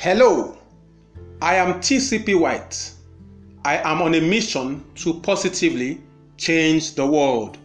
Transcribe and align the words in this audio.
Hello, 0.00 0.56
I 1.42 1.56
am 1.56 1.80
TCP 1.80 2.38
White. 2.38 2.92
I 3.64 3.78
am 3.78 4.00
on 4.00 4.14
a 4.14 4.20
mission 4.20 4.84
to 4.94 5.14
positively 5.22 6.00
change 6.36 6.94
the 6.94 7.04
world. 7.04 7.58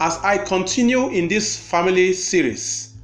As 0.00 0.18
I 0.18 0.36
continue 0.36 1.08
in 1.08 1.28
this 1.28 1.58
family 1.58 2.12
series, 2.12 2.94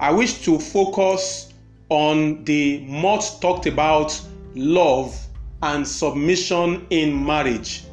I 0.00 0.10
wish 0.10 0.42
to 0.42 0.58
focus 0.58 1.54
on 1.88 2.42
the 2.42 2.80
much 2.80 3.38
talked 3.38 3.66
about 3.66 4.20
love 4.56 5.16
and 5.62 5.86
submission 5.86 6.88
in 6.90 7.24
marriage. 7.24 7.84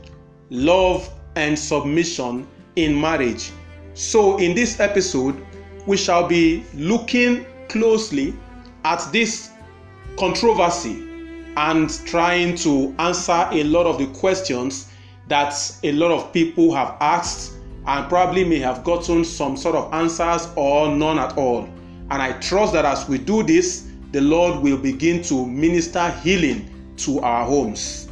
Love 0.49 1.07
and 1.35 1.57
submission 1.57 2.47
in 2.75 2.99
marriage. 2.99 3.51
So, 3.93 4.39
in 4.39 4.55
this 4.55 4.79
episode, 4.79 5.45
we 5.85 5.95
shall 5.95 6.27
be 6.27 6.63
looking 6.73 7.45
closely 7.69 8.33
at 8.83 9.07
this 9.11 9.50
controversy 10.17 11.07
and 11.57 11.89
trying 12.05 12.55
to 12.55 12.95
answer 12.99 13.47
a 13.51 13.63
lot 13.63 13.85
of 13.85 13.97
the 13.97 14.07
questions 14.19 14.87
that 15.27 15.53
a 15.83 15.91
lot 15.93 16.11
of 16.11 16.31
people 16.33 16.73
have 16.73 16.97
asked 17.01 17.53
and 17.87 18.07
probably 18.09 18.43
may 18.43 18.59
have 18.59 18.83
gotten 18.83 19.25
some 19.25 19.57
sort 19.57 19.75
of 19.75 19.93
answers 19.93 20.47
or 20.55 20.89
none 20.95 21.17
at 21.17 21.37
all. 21.37 21.63
And 22.09 22.21
I 22.21 22.33
trust 22.39 22.73
that 22.73 22.85
as 22.85 23.07
we 23.07 23.17
do 23.17 23.43
this, 23.43 23.87
the 24.11 24.21
Lord 24.21 24.61
will 24.61 24.77
begin 24.77 25.23
to 25.23 25.45
minister 25.45 26.09
healing 26.23 26.93
to 26.97 27.19
our 27.21 27.45
homes. 27.45 28.09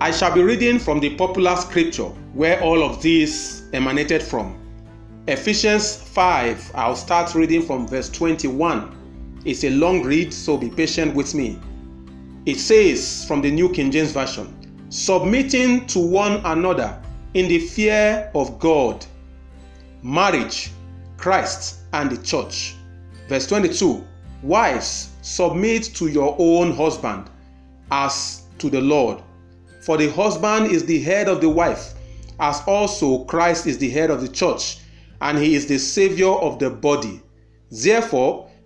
I 0.00 0.10
shall 0.10 0.34
be 0.34 0.42
reading 0.42 0.78
from 0.78 1.00
the 1.00 1.14
popular 1.16 1.56
scripture 1.56 2.08
where 2.34 2.60
all 2.62 2.82
of 2.82 3.02
this 3.02 3.64
emanated 3.72 4.22
from. 4.22 4.58
Ephesians 5.28 5.96
5, 5.96 6.72
I'll 6.74 6.96
start 6.96 7.34
reading 7.34 7.62
from 7.62 7.86
verse 7.86 8.08
21. 8.10 9.01
It's 9.44 9.64
a 9.64 9.70
long 9.70 10.02
read, 10.02 10.32
so 10.32 10.56
be 10.56 10.70
patient 10.70 11.16
with 11.16 11.34
me. 11.34 11.58
It 12.46 12.58
says 12.58 13.24
from 13.26 13.42
the 13.42 13.50
New 13.50 13.70
King 13.70 13.90
James 13.90 14.12
Version, 14.12 14.56
submitting 14.88 15.86
to 15.88 15.98
one 15.98 16.40
another 16.44 17.02
in 17.34 17.48
the 17.48 17.58
fear 17.58 18.30
of 18.36 18.58
God, 18.60 19.04
marriage, 20.02 20.70
Christ, 21.16 21.80
and 21.92 22.10
the 22.10 22.22
church. 22.22 22.76
Verse 23.28 23.46
22 23.48 24.06
Wives, 24.42 25.10
submit 25.22 25.84
to 25.94 26.08
your 26.08 26.36
own 26.38 26.72
husband 26.72 27.28
as 27.90 28.42
to 28.58 28.70
the 28.70 28.80
Lord. 28.80 29.22
For 29.80 29.96
the 29.96 30.10
husband 30.10 30.70
is 30.70 30.84
the 30.84 31.00
head 31.00 31.28
of 31.28 31.40
the 31.40 31.48
wife, 31.48 31.94
as 32.38 32.62
also 32.66 33.24
Christ 33.24 33.66
is 33.66 33.78
the 33.78 33.90
head 33.90 34.10
of 34.10 34.20
the 34.20 34.28
church, 34.28 34.78
and 35.20 35.36
he 35.36 35.56
is 35.56 35.66
the 35.66 35.78
Savior 35.78 36.30
of 36.30 36.60
the 36.60 36.70
body. 36.70 37.20
Therefore, 37.70 38.48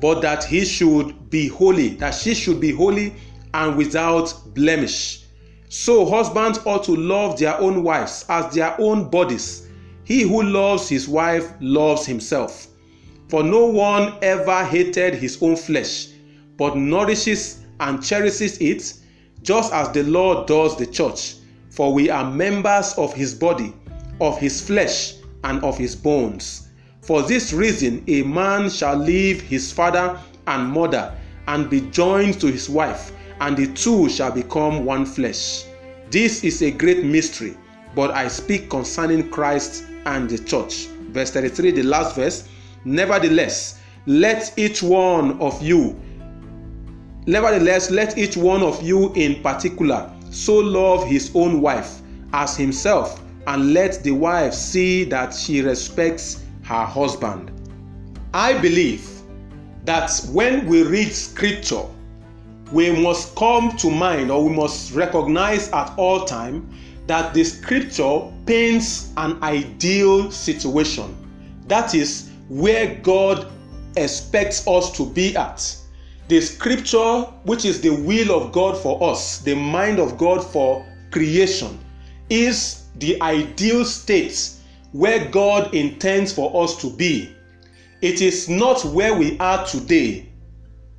but 0.00 0.20
that 0.22 0.44
he 0.44 0.64
should 0.64 1.30
be 1.30 1.48
holy, 1.48 1.90
that 1.90 2.14
she 2.14 2.34
should 2.34 2.60
be 2.60 2.72
holy 2.72 3.14
and 3.54 3.76
without 3.76 4.34
blemish. 4.54 5.24
So 5.68 6.06
husbands 6.06 6.58
ought 6.64 6.84
to 6.84 6.94
love 6.94 7.38
their 7.38 7.58
own 7.60 7.82
wives 7.82 8.24
as 8.28 8.54
their 8.54 8.78
own 8.80 9.10
bodies. 9.10 9.68
He 10.04 10.22
who 10.22 10.42
loves 10.42 10.88
his 10.88 11.08
wife 11.08 11.52
loves 11.60 12.06
himself. 12.06 12.68
For 13.28 13.42
no 13.42 13.66
one 13.66 14.14
ever 14.22 14.64
hated 14.64 15.14
his 15.14 15.42
own 15.42 15.56
flesh, 15.56 16.08
but 16.56 16.76
nourishes 16.76 17.64
and 17.80 18.02
cherishes 18.02 18.58
it, 18.58 18.94
just 19.42 19.72
as 19.72 19.90
the 19.90 20.04
Lord 20.04 20.46
does 20.46 20.76
the 20.76 20.86
church. 20.86 21.34
For 21.70 21.92
we 21.92 22.08
are 22.08 22.30
members 22.30 22.94
of 22.94 23.12
his 23.12 23.34
body, 23.34 23.74
of 24.20 24.38
his 24.38 24.60
flesh, 24.60 25.14
and 25.44 25.62
of 25.64 25.76
his 25.76 25.96
bones. 25.96 26.65
For 27.06 27.22
this 27.22 27.52
reason, 27.52 28.02
a 28.08 28.24
man 28.24 28.68
shall 28.68 28.96
leave 28.96 29.40
his 29.40 29.72
father 29.72 30.18
and 30.48 30.68
mother 30.68 31.16
and 31.46 31.70
be 31.70 31.82
joined 31.82 32.40
to 32.40 32.48
his 32.48 32.68
wife, 32.68 33.12
and 33.40 33.56
the 33.56 33.68
two 33.74 34.08
shall 34.08 34.32
become 34.32 34.84
one 34.84 35.06
flesh. 35.06 35.66
This 36.10 36.42
is 36.42 36.62
a 36.62 36.72
great 36.72 37.04
mystery, 37.04 37.56
but 37.94 38.10
I 38.10 38.26
speak 38.26 38.68
concerning 38.68 39.30
Christ 39.30 39.84
and 40.04 40.28
the 40.28 40.36
church. 40.36 40.86
Verse 41.10 41.30
33, 41.30 41.70
the 41.70 41.84
last 41.84 42.16
verse. 42.16 42.48
Nevertheless, 42.84 43.80
let 44.06 44.52
each 44.56 44.82
one 44.82 45.40
of 45.40 45.62
you, 45.62 45.94
nevertheless, 47.26 47.88
let 47.88 48.18
each 48.18 48.36
one 48.36 48.64
of 48.64 48.82
you 48.82 49.12
in 49.14 49.40
particular 49.44 50.12
so 50.30 50.56
love 50.56 51.06
his 51.06 51.30
own 51.36 51.60
wife 51.60 52.00
as 52.32 52.56
himself, 52.56 53.22
and 53.46 53.72
let 53.72 54.02
the 54.02 54.10
wife 54.10 54.52
see 54.52 55.04
that 55.04 55.32
she 55.32 55.60
respects 55.60 56.42
her 56.66 56.84
husband. 56.84 57.50
I 58.34 58.58
believe 58.58 59.08
that 59.84 60.10
when 60.32 60.66
we 60.66 60.82
read 60.82 61.12
scripture, 61.12 61.84
we 62.72 62.90
must 62.90 63.36
come 63.36 63.76
to 63.76 63.90
mind 63.90 64.30
or 64.30 64.44
we 64.48 64.54
must 64.54 64.92
recognize 64.92 65.70
at 65.70 65.96
all 65.96 66.24
time 66.24 66.68
that 67.06 67.32
the 67.32 67.44
scripture 67.44 68.20
paints 68.46 69.12
an 69.16 69.40
ideal 69.44 70.30
situation. 70.32 71.16
That 71.68 71.94
is 71.94 72.30
where 72.48 72.96
God 72.96 73.46
expects 73.96 74.66
us 74.66 74.90
to 74.96 75.06
be 75.06 75.36
at. 75.36 75.76
The 76.26 76.40
scripture, 76.40 77.20
which 77.44 77.64
is 77.64 77.80
the 77.80 77.90
will 77.90 78.32
of 78.32 78.50
God 78.50 78.76
for 78.76 79.00
us, 79.12 79.38
the 79.38 79.54
mind 79.54 80.00
of 80.00 80.18
God 80.18 80.44
for 80.44 80.84
creation, 81.12 81.78
is 82.28 82.86
the 82.96 83.22
ideal 83.22 83.84
state 83.84 84.55
where 84.96 85.28
God 85.28 85.74
intends 85.74 86.32
for 86.32 86.64
us 86.64 86.80
to 86.80 86.88
be. 86.88 87.30
It 88.00 88.22
is 88.22 88.48
not 88.48 88.82
where 88.82 89.14
we 89.14 89.38
are 89.38 89.66
today, 89.66 90.30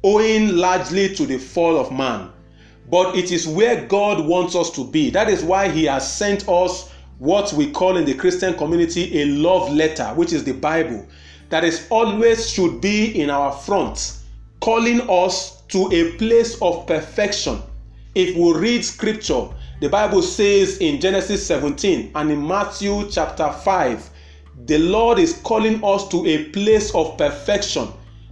owing 0.04 0.56
largely 0.56 1.16
to 1.16 1.26
the 1.26 1.40
fall 1.40 1.80
of 1.80 1.92
man, 1.92 2.30
but 2.92 3.16
it 3.16 3.32
is 3.32 3.48
where 3.48 3.86
God 3.88 4.24
wants 4.24 4.56
us 4.56 4.70
to 4.72 4.86
be. 4.86 5.10
That 5.10 5.30
is 5.30 5.44
why 5.44 5.70
He 5.70 5.86
has 5.86 6.12
sent 6.12 6.48
us 6.48 6.92
what 7.18 7.52
we 7.54 7.72
call 7.72 7.98
in 7.98 8.06
the 8.06 8.14
Christian 8.14 8.54
community 8.54 9.22
a 9.22 9.26
love 9.26 9.74
letter, 9.74 10.06
which 10.10 10.32
is 10.32 10.44
the 10.44 10.54
Bible, 10.54 11.08
that 11.50 11.64
is 11.64 11.88
always 11.90 12.48
should 12.48 12.80
be 12.80 13.20
in 13.20 13.32
our 13.32 13.52
front, 13.52 14.20
calling 14.60 15.02
us 15.10 15.62
to 15.70 15.90
a 15.92 16.16
place 16.18 16.62
of 16.62 16.86
perfection. 16.86 17.60
If 18.14 18.36
we 18.36 18.54
read 18.60 18.86
scripture, 18.86 19.48
the 19.80 19.90
Bible 19.90 20.24
says 20.24 20.80
in 20.80 21.00
Genesis 21.00 21.46
17 21.46 22.12
and 22.16 22.32
in 22.32 22.48
Matthew 22.48 23.08
chapter 23.12 23.52
5, 23.52 24.10
the 24.66 24.80
Lord 24.80 25.20
is 25.20 25.40
calling 25.44 25.84
us 25.84 26.08
to 26.08 26.26
a 26.26 26.46
place 26.46 26.94
of 26.96 27.16
perfection. 27.16 27.88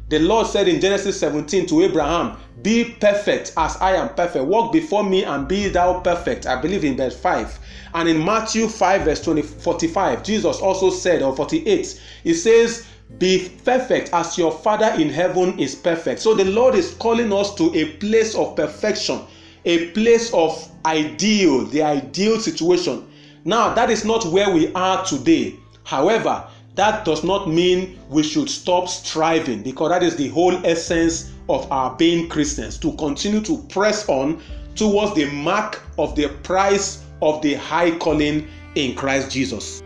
The 0.10 0.18
Lord 0.18 0.48
said 0.48 0.68
in 0.68 0.82
Genesis 0.82 1.20
17 1.20 1.68
to 1.68 1.84
Abraham, 1.84 2.38
Be 2.64 2.96
perfect 3.00 3.54
as 3.58 3.78
I 3.78 3.92
am 3.92 4.16
perfect. 4.16 4.46
Walk 4.46 4.74
before 4.74 5.04
me 5.04 5.24
and 5.24 5.48
be 5.48 5.70
thou 5.70 6.00
perfect. 6.00 6.48
I 6.48 6.60
believe 6.60 6.84
in 6.84 6.98
verse 6.98 7.20
5. 7.20 7.60
And 7.94 8.10
in 8.10 8.26
Matthew 8.26 8.68
5, 8.68 9.02
verse 9.04 9.24
20, 9.24 9.44
45, 9.44 10.24
Jesus 10.24 10.58
also 10.58 10.90
said, 10.90 11.22
or 11.22 11.36
48, 11.36 12.02
He 12.24 12.34
says, 12.34 12.88
Be 13.20 13.52
perfect 13.64 14.10
as 14.14 14.36
your 14.36 14.52
Father 14.52 15.00
in 15.00 15.10
heaven 15.10 15.60
is 15.60 15.76
perfect. 15.76 16.22
So 16.22 16.34
the 16.34 16.46
Lord 16.46 16.74
is 16.74 16.96
calling 16.96 17.32
us 17.32 17.54
to 17.56 17.72
a 17.76 17.94
place 17.98 18.34
of 18.34 18.56
perfection 18.56 19.22
a 19.66 19.90
place 19.92 20.34
of 20.34 20.70
ideal, 20.86 21.66
the 21.66 21.82
ideal 21.82 22.40
situation. 22.40 23.08
Now, 23.44 23.74
that 23.74 23.90
is 23.90 24.06
not 24.06 24.26
where 24.26 24.50
we 24.50 24.72
are 24.74 25.04
today. 25.06 25.56
However, 25.84 26.48
that 26.76 27.06
does 27.06 27.24
not 27.24 27.50
mean 27.50 28.00
we 28.10 28.24
should 28.24 28.50
stop 28.50 28.88
striving 28.90 29.64
because 29.64 29.90
that 29.90 30.04
is 30.04 30.16
the 30.16 30.28
whole 30.30 30.66
essence 30.66 31.32
of 31.48 31.72
our 31.72 31.96
being 31.96 32.28
Christians 32.28 32.78
to 32.80 32.92
continue 32.94 33.42
to 33.42 33.58
press 33.70 34.08
on 34.10 34.42
towards 34.76 35.16
the 35.16 35.26
mark 35.32 35.82
of 35.98 36.16
the 36.16 36.28
price 36.44 37.04
of 37.22 37.42
the 37.42 37.54
high 37.54 37.98
calling 37.98 38.48
in 38.76 38.96
Christ 38.96 39.32
Jesus. 39.32 39.82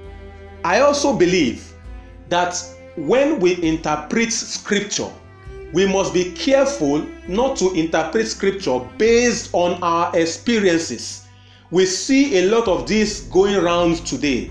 I 0.64 0.80
also 0.80 1.16
believe 1.16 1.74
that 2.30 2.62
when 2.96 3.40
we 3.40 3.62
interpret 3.64 4.34
scripture, 4.34 5.12
we 5.72 5.86
must 5.86 6.14
be 6.14 6.32
careful 6.32 7.06
not 7.28 7.56
to 7.58 7.74
interpret 7.74 8.28
scripture 8.28 8.80
based 8.98 9.50
on 9.54 9.82
our 9.84 10.16
experiences. 10.18 11.28
We 11.70 11.86
see 11.86 12.40
a 12.40 12.48
lot 12.48 12.68
of 12.68 12.88
this 12.88 13.22
going 13.32 13.56
around 13.56 13.98
today. 14.06 14.50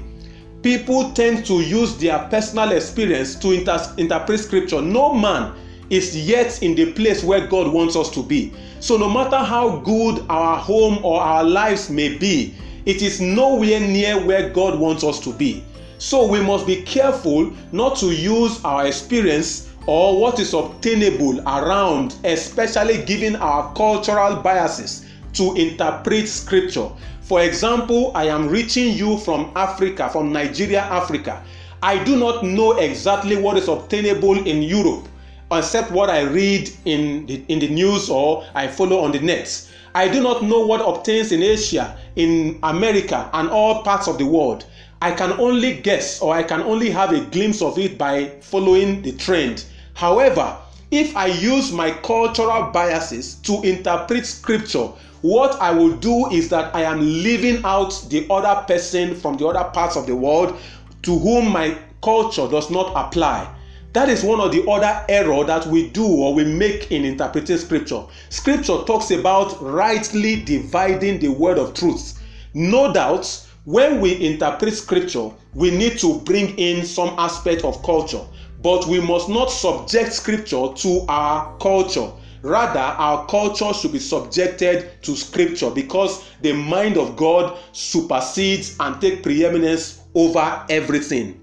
People 0.63 1.13
tend 1.13 1.45
to 1.47 1.55
use 1.55 1.97
their 1.97 2.19
personal 2.31 2.71
experience 2.71 3.35
to 3.37 3.53
inter- 3.53 3.95
interpret 3.97 4.39
scripture. 4.41 4.81
No 4.81 5.13
man 5.13 5.55
is 5.91 6.17
yet 6.17 6.63
in 6.63 6.75
the 6.75 6.93
place 6.93 7.25
where 7.25 7.47
God 7.47 7.73
wants 7.73 7.97
us 7.97 8.11
to 8.11 8.23
be. 8.23 8.53
So, 8.81 8.97
no 8.97 9.11
matter 9.11 9.39
how 9.39 9.79
good 9.79 10.25
our 10.29 10.57
home 10.57 11.05
or 11.05 11.21
our 11.21 11.43
lives 11.43 11.91
may 11.91 12.17
be, 12.17 12.55
it 12.87 13.03
is 13.03 13.21
nowhere 13.21 13.81
near 13.81 14.25
where 14.25 14.51
God 14.51 14.79
wants 14.79 15.03
us 15.03 15.19
to 15.21 15.33
be. 15.33 15.65
So, 15.99 16.27
we 16.27 16.41
must 16.41 16.67
be 16.67 16.83
careful 16.83 17.53
not 17.73 17.97
to 17.99 18.13
use 18.13 18.63
our 18.65 18.87
experience 18.87 19.68
or 19.89 20.21
what 20.21 20.39
is 20.39 20.53
obtainable 20.53 21.41
around, 21.49 22.15
especially 22.25 23.03
given 23.05 23.35
our 23.37 23.73
cultural 23.73 24.37
biases, 24.37 25.07
to 25.33 25.55
interpret 25.55 26.29
scripture. 26.29 26.91
For 27.23 27.41
example, 27.41 28.13
I 28.15 28.27
am 28.27 28.49
reaching 28.49 28.93
you 28.93 29.17
from 29.17 29.51
Africa, 29.57 30.11
from 30.11 30.31
Nigeria, 30.31 30.83
Africa. 30.83 31.43
I 31.83 32.05
do 32.05 32.17
not 32.17 32.45
know 32.45 32.73
exactly 32.77 33.37
what 33.37 33.57
is 33.57 33.69
obtainable 33.69 34.47
in 34.47 34.63
Europe 34.63 35.09
except 35.51 35.91
what 35.91 36.11
I 36.11 36.21
read 36.21 36.69
in 36.85 37.25
the, 37.25 37.43
in 37.49 37.59
the 37.59 37.69
news 37.69 38.11
or 38.11 38.45
I 38.55 38.69
follow 38.69 38.99
on 39.01 39.13
the 39.13 39.21
net. 39.21 39.71
I 39.95 40.07
do 40.09 40.23
not 40.23 40.43
know 40.43 40.67
what 40.67 40.83
obtains 40.87 41.33
in 41.33 41.43
Asia, 41.43 41.97
in 42.17 42.59
America, 42.63 43.31
and 43.33 43.49
all 43.49 43.83
parts 43.83 44.07
of 44.07 44.19
the 44.19 44.27
world. 44.27 44.67
I 45.01 45.13
can 45.13 45.33
only 45.41 45.81
guess 45.81 46.21
or 46.21 46.35
I 46.35 46.43
can 46.43 46.61
only 46.61 46.91
have 46.91 47.13
a 47.13 47.21
glimpse 47.21 47.63
of 47.63 47.79
it 47.79 47.97
by 47.97 48.29
following 48.43 49.01
the 49.01 49.13
trend. 49.13 49.65
However, 49.99 50.57
if 50.93 51.17
I 51.17 51.27
use 51.27 51.73
my 51.73 51.91
cultural 51.91 52.71
biases 52.71 53.35
to 53.43 53.61
interpret 53.63 54.27
scripture, 54.27 54.93
what 55.23 55.61
I 55.61 55.73
will 55.73 55.97
do 55.97 56.31
is 56.31 56.49
that 56.51 56.73
I 56.73 56.83
am 56.83 57.01
leaving 57.01 57.65
out 57.65 58.07
the 58.09 58.25
other 58.31 58.65
person 58.69 59.17
from 59.17 59.37
the 59.39 59.49
other 59.49 59.69
parts 59.71 59.97
of 59.97 60.07
the 60.07 60.15
world 60.15 60.57
to 61.03 61.19
whom 61.19 61.51
my 61.51 61.77
culture 62.01 62.47
does 62.47 62.71
not 62.71 62.93
apply. 62.95 63.53
That 63.93 64.09
is 64.09 64.23
one 64.23 64.39
of 64.39 64.53
the 64.53 64.65
other 64.71 65.05
error 65.09 65.43
that 65.43 65.67
we 65.67 65.91
do 65.91 66.07
or 66.07 66.33
we 66.33 66.45
make 66.45 66.93
in 66.93 67.05
interpreting 67.05 67.59
scripture. 67.59 68.05
Scripture 68.29 68.85
talks 68.87 69.11
about 69.11 69.61
rightly 69.61 70.45
dividing 70.45 71.19
the 71.19 71.33
word 71.33 71.59
of 71.59 71.75
truth. 71.75 72.23
No 72.55 72.93
doubt, 72.93 73.45
when 73.65 74.01
we 74.01 74.25
interpret 74.25 74.75
scripture, 74.75 75.33
we 75.55 75.73
need 75.73 75.99
to 75.99 76.21
bring 76.21 76.57
in 76.57 76.87
some 76.87 77.17
aspect 77.19 77.65
of 77.65 77.83
culture, 77.83 78.23
but 78.63 78.87
we 78.87 79.01
must 79.01 79.29
not 79.29 79.51
subject 79.51 80.13
scripture 80.13 80.69
to 80.75 81.05
our 81.09 81.57
culture. 81.59 82.11
Rather, 82.43 82.79
our 82.81 83.27
culture 83.27 83.73
should 83.73 83.93
be 83.93 83.99
subjected 83.99 85.03
to 85.03 85.17
scripture 85.17 85.71
because 85.71 86.25
the 86.43 86.53
mind 86.53 86.97
of 86.97 87.17
God 87.17 87.59
supersedes 87.73 88.77
and 88.81 89.01
take 89.01 89.23
preeminence 89.23 90.03
over 90.15 90.65
everything. 90.71 91.41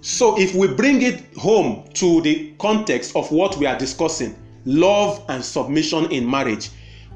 So, 0.00 0.38
if 0.38 0.54
we 0.54 0.68
bring 0.68 1.02
it 1.02 1.22
home 1.36 1.84
to 1.94 2.20
the 2.22 2.52
context 2.58 3.16
of 3.16 3.30
what 3.32 3.56
we 3.56 3.66
are 3.66 3.78
discussing 3.78 4.36
love 4.64 5.24
and 5.28 5.44
submission 5.44 6.10
in 6.10 6.28
marriage 6.28 6.70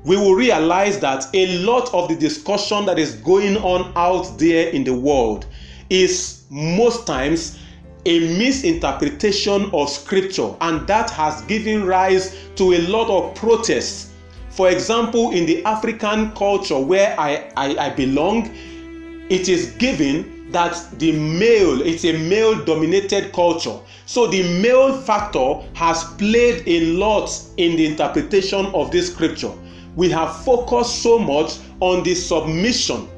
we 0.05 0.17
will 0.17 0.35
realize 0.35 0.99
that 1.01 1.27
a 1.35 1.59
lot 1.59 1.93
of 1.93 2.09
the 2.09 2.17
discussion 2.17 2.87
that 2.87 2.99
is 2.99 3.17
going 3.17 3.57
on 3.59 3.93
out 3.97 4.39
there 4.39 4.71
in 4.71 4.85
the 4.85 4.95
world 4.95 5.47
is 5.91 6.45
most 6.49 7.07
times 7.07 7.59
a 8.07 8.39
misinterpretation 8.39 9.71
of 9.73 9.89
scripture, 9.91 10.55
and 10.61 10.87
that 10.87 11.11
has 11.11 11.43
given 11.43 11.85
rise 11.85 12.37
to 12.57 12.73
a 12.73 12.81
lot 12.89 13.09
of 13.09 13.35
protests. 13.35 14.13
For 14.51 14.71
example, 14.71 15.33
in 15.33 15.47
the 15.47 15.65
African 15.65 16.33
culture 16.33 16.79
where 16.79 17.19
I, 17.19 17.51
I, 17.57 17.77
I 17.77 17.91
belong, 17.91 18.51
it 19.29 19.49
is 19.49 19.73
given 19.73 20.51
that 20.51 20.99
the 20.99 21.13
male 21.13 21.81
it's 21.83 22.05
a 22.05 22.13
male 22.19 22.65
dominated 22.65 23.33
culture. 23.33 23.79
So 24.07 24.27
the 24.27 24.43
male 24.61 25.01
factor 25.03 25.61
has 25.75 26.03
played 26.15 26.65
a 26.67 26.87
lot 26.93 27.31
in 27.57 27.77
the 27.77 27.87
interpretation 27.87 28.67
of 28.67 28.91
this 28.91 29.13
scripture. 29.13 29.53
We 29.95 30.11
have 30.11 30.45
focused 30.45 31.03
so 31.03 31.19
much 31.19 31.59
on 31.79 32.03
the 32.03 32.15
submission 32.15 33.09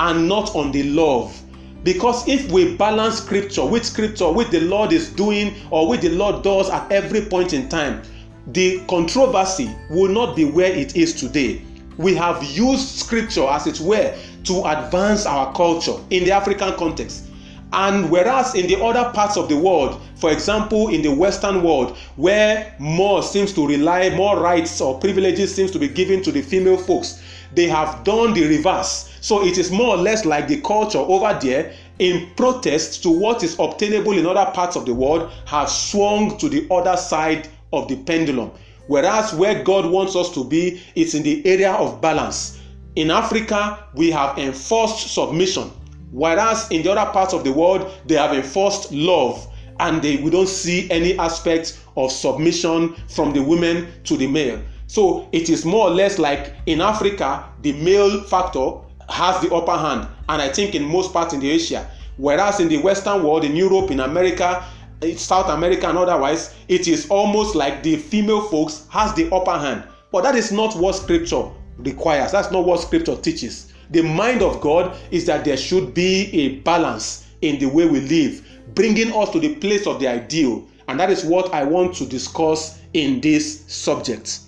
and 0.00 0.28
not 0.28 0.54
on 0.54 0.72
the 0.72 0.82
love 0.84 1.40
because 1.84 2.26
if 2.28 2.50
we 2.52 2.76
balance 2.76 3.18
scripture 3.18 3.64
with 3.64 3.84
scripture 3.84 4.30
with 4.30 4.50
the 4.50 4.60
lord 4.60 4.92
is 4.92 5.10
doing 5.10 5.54
or 5.70 5.88
with 5.88 6.00
the 6.00 6.10
lord 6.10 6.42
does 6.42 6.70
at 6.70 6.90
every 6.92 7.20
point 7.22 7.52
in 7.52 7.68
time 7.68 8.02
the 8.48 8.80
controversy 8.88 9.74
will 9.90 10.08
not 10.08 10.34
be 10.34 10.44
where 10.44 10.72
it 10.72 10.96
is 10.96 11.14
today 11.14 11.62
we 11.98 12.14
have 12.14 12.42
used 12.44 12.88
scripture 12.88 13.46
as 13.48 13.66
it 13.66 13.80
were 13.80 14.16
to 14.44 14.64
advance 14.64 15.26
our 15.26 15.52
culture 15.54 15.96
in 16.10 16.24
the 16.24 16.32
African 16.32 16.74
context. 16.74 17.28
And 17.72 18.10
whereas 18.10 18.54
in 18.54 18.66
the 18.66 18.82
other 18.82 19.10
parts 19.12 19.36
of 19.36 19.48
the 19.48 19.56
world, 19.56 20.00
for 20.16 20.30
example, 20.30 20.88
in 20.88 21.00
the 21.00 21.12
Western 21.12 21.62
world, 21.62 21.96
where 22.16 22.74
more 22.78 23.22
seems 23.22 23.52
to 23.54 23.66
rely, 23.66 24.10
more 24.10 24.38
rights 24.38 24.80
or 24.80 24.98
privileges 24.98 25.54
seems 25.54 25.70
to 25.70 25.78
be 25.78 25.88
given 25.88 26.22
to 26.22 26.32
the 26.32 26.42
female 26.42 26.76
folks, 26.76 27.22
they 27.54 27.66
have 27.68 28.04
done 28.04 28.34
the 28.34 28.46
reverse. 28.46 29.11
So 29.22 29.46
it 29.46 29.56
is 29.56 29.70
more 29.70 29.94
or 29.94 29.96
less 29.96 30.24
like 30.24 30.48
the 30.48 30.60
culture 30.62 30.98
over 30.98 31.38
there 31.40 31.72
in 32.00 32.28
protest 32.34 33.04
to 33.04 33.08
what 33.08 33.44
is 33.44 33.56
obtainable 33.60 34.18
in 34.18 34.26
other 34.26 34.50
parts 34.50 34.74
of 34.74 34.84
the 34.84 34.92
world 34.92 35.30
have 35.46 35.70
swung 35.70 36.36
to 36.38 36.48
the 36.48 36.66
other 36.72 36.96
side 36.96 37.48
of 37.72 37.86
the 37.86 37.96
pendulum. 38.02 38.50
Whereas 38.88 39.32
where 39.32 39.62
God 39.62 39.86
wants 39.86 40.16
us 40.16 40.34
to 40.34 40.42
be, 40.42 40.82
it's 40.96 41.14
in 41.14 41.22
the 41.22 41.46
area 41.46 41.72
of 41.72 42.00
balance. 42.00 42.60
In 42.96 43.12
Africa, 43.12 43.86
we 43.94 44.10
have 44.10 44.36
enforced 44.38 45.14
submission, 45.14 45.70
whereas 46.10 46.68
in 46.72 46.82
the 46.82 46.90
other 46.90 47.08
parts 47.12 47.32
of 47.32 47.44
the 47.44 47.52
world, 47.52 47.92
they 48.06 48.16
have 48.16 48.34
enforced 48.34 48.90
love 48.90 49.46
and 49.78 50.02
they, 50.02 50.16
we 50.16 50.30
don't 50.30 50.48
see 50.48 50.90
any 50.90 51.16
aspect 51.18 51.80
of 51.96 52.10
submission 52.10 52.96
from 53.08 53.32
the 53.32 53.40
women 53.40 53.86
to 54.02 54.16
the 54.16 54.26
male. 54.26 54.60
So 54.88 55.28
it 55.30 55.48
is 55.48 55.64
more 55.64 55.86
or 55.86 55.90
less 55.90 56.18
like 56.18 56.54
in 56.66 56.80
Africa, 56.80 57.48
the 57.62 57.72
male 57.74 58.20
factor 58.24 58.80
has 59.12 59.40
the 59.40 59.54
upper 59.54 59.76
hand, 59.76 60.08
and 60.28 60.42
I 60.42 60.48
think 60.48 60.74
in 60.74 60.84
most 60.84 61.12
parts 61.12 61.34
in 61.34 61.40
the 61.40 61.50
Asia. 61.50 61.88
Whereas 62.16 62.60
in 62.60 62.68
the 62.68 62.78
Western 62.78 63.22
world, 63.22 63.44
in 63.44 63.56
Europe, 63.56 63.90
in 63.90 64.00
America, 64.00 64.64
in 65.00 65.16
South 65.16 65.48
America, 65.48 65.88
and 65.88 65.98
otherwise, 65.98 66.54
it 66.68 66.88
is 66.88 67.08
almost 67.08 67.54
like 67.54 67.82
the 67.82 67.96
female 67.96 68.42
folks 68.48 68.86
has 68.90 69.14
the 69.14 69.32
upper 69.34 69.58
hand. 69.58 69.84
But 70.10 70.22
that 70.22 70.34
is 70.34 70.52
not 70.52 70.76
what 70.76 70.94
Scripture 70.94 71.50
requires. 71.78 72.32
That's 72.32 72.50
not 72.50 72.64
what 72.64 72.80
scripture 72.80 73.16
teaches. 73.16 73.72
The 73.90 74.02
mind 74.02 74.42
of 74.42 74.60
God 74.60 74.96
is 75.10 75.26
that 75.26 75.44
there 75.44 75.56
should 75.56 75.94
be 75.94 76.30
a 76.32 76.60
balance 76.60 77.26
in 77.42 77.58
the 77.58 77.66
way 77.66 77.86
we 77.86 78.00
live, 78.00 78.46
bringing 78.74 79.12
us 79.12 79.30
to 79.30 79.40
the 79.40 79.56
place 79.56 79.86
of 79.86 80.00
the 80.00 80.08
ideal. 80.08 80.66
And 80.88 80.98
that 80.98 81.10
is 81.10 81.24
what 81.24 81.52
I 81.52 81.64
want 81.64 81.94
to 81.96 82.06
discuss 82.06 82.80
in 82.94 83.20
this 83.20 83.64
subject. 83.66 84.40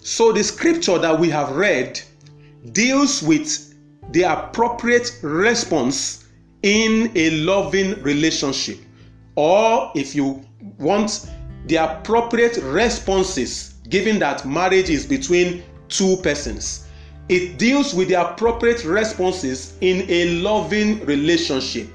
So, 0.00 0.32
the 0.32 0.42
scripture 0.42 0.98
that 0.98 1.18
we 1.18 1.28
have 1.30 1.56
read 1.56 2.00
deals 2.72 3.22
with 3.22 3.67
the 4.12 4.22
appropriate 4.22 5.18
response 5.22 6.24
in 6.62 7.12
a 7.14 7.30
loving 7.42 8.02
relationship, 8.02 8.78
or 9.36 9.92
if 9.94 10.14
you 10.14 10.42
want, 10.78 11.30
the 11.66 11.76
appropriate 11.76 12.58
responses, 12.62 13.74
given 13.88 14.18
that 14.18 14.46
marriage 14.46 14.90
is 14.90 15.06
between 15.06 15.62
two 15.88 16.16
persons. 16.22 16.86
It 17.28 17.58
deals 17.58 17.92
with 17.92 18.08
the 18.08 18.14
appropriate 18.14 18.84
responses 18.84 19.76
in 19.82 20.06
a 20.08 20.36
loving 20.40 21.04
relationship. 21.04 21.88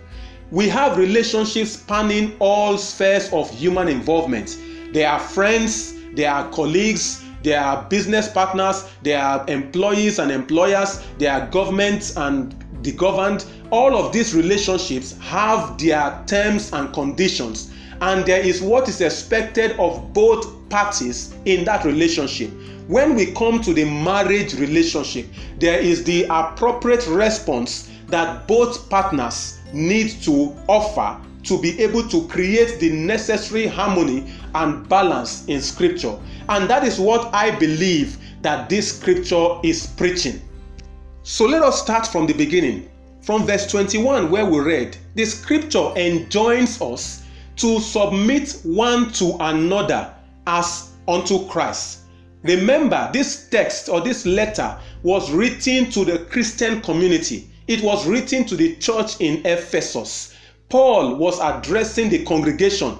We 0.51 0.69
have 0.69 0.97
relationships 0.97 1.71
spanning 1.71 2.35
all 2.37 2.77
spheres 2.77 3.33
of 3.33 3.49
human 3.49 3.87
involvement. 3.87 4.59
They 4.91 5.03
are 5.03 5.19
friends, 5.19 5.95
they 6.13 6.25
are 6.25 6.47
colleagues, 6.51 7.22
they 7.43 7.53
are 7.53 7.83
business 7.89 8.27
partners, 8.27 8.89
they 9.01 9.13
are 9.13 9.45
employees 9.47 10.19
and 10.19 10.31
employers, 10.31 11.03
they 11.17 11.27
are 11.27 11.47
governments 11.47 12.15
and 12.17 12.55
the 12.81 12.91
governed. 12.93 13.45
All 13.71 13.95
of 13.95 14.11
these 14.11 14.33
relationships 14.33 15.17
have 15.19 15.77
their 15.77 16.23
terms 16.25 16.73
and 16.73 16.93
conditions, 16.93 17.71
and 18.01 18.25
there 18.25 18.41
is 18.41 18.61
what 18.61 18.89
is 18.89 19.01
expected 19.01 19.71
of 19.79 20.13
both 20.13 20.47
parties 20.69 21.35
in 21.45 21.63
that 21.65 21.85
relationship 21.85 22.49
when 22.87 23.15
we 23.15 23.31
come 23.33 23.61
to 23.61 23.73
the 23.73 23.85
marriage 23.85 24.55
relationship, 24.55 25.25
there 25.57 25.79
is 25.79 26.03
the 26.03 26.25
appropriate 26.29 27.07
response 27.07 27.89
that 28.07 28.47
both 28.47 28.89
partners 28.89 29.59
need 29.71 30.09
to 30.23 30.55
offer 30.67 31.19
to 31.43 31.61
be 31.61 31.79
able 31.81 32.07
to 32.09 32.27
create 32.27 32.79
the 32.79 32.89
necessary 32.89 33.67
harmony 33.67 34.31
and 34.55 34.87
balance 34.87 35.45
in 35.47 35.61
scripture. 35.61 36.17
And 36.49 36.69
that 36.69 36.83
is 36.83 36.99
what 36.99 37.33
I 37.33 37.51
believe 37.51 38.17
that 38.41 38.69
this 38.69 38.97
scripture 38.97 39.59
is 39.63 39.87
preaching. 39.87 40.41
So 41.23 41.45
let 41.45 41.63
us 41.63 41.81
start 41.81 42.07
from 42.07 42.27
the 42.27 42.33
beginning. 42.33 42.89
From 43.21 43.45
verse 43.45 43.65
21, 43.71 44.29
where 44.29 44.45
we 44.45 44.59
read, 44.59 44.97
the 45.15 45.25
scripture 45.25 45.93
enjoins 45.95 46.81
us 46.81 47.23
to 47.55 47.79
submit 47.79 48.59
one 48.63 49.11
to 49.13 49.37
another 49.39 50.13
as 50.45 50.91
unto 51.07 51.47
Christ. 51.47 51.99
Remember, 52.43 53.09
this 53.13 53.47
text 53.47 53.87
or 53.87 54.01
this 54.01 54.25
letter 54.25 54.77
was 55.03 55.31
written 55.31 55.89
to 55.91 56.03
the 56.03 56.19
Christian 56.29 56.81
community. 56.81 57.49
It 57.67 57.81
was 57.81 58.05
written 58.05 58.43
to 58.45 58.57
the 58.57 58.75
church 58.75 59.21
in 59.21 59.45
Ephesus. 59.45 60.32
Paul 60.73 61.17
was 61.17 61.39
addressing 61.39 62.09
the 62.09 62.25
congregation 62.25 62.97